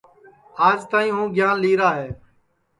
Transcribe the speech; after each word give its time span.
اور 0.59 0.65
آج 0.69 0.79
تک 0.91 1.05
ہوں 1.15 1.27
گیان 1.35 1.55
لئیرا 1.61 1.89
ہے 1.99 2.09